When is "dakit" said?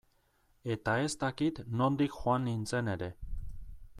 1.25-1.61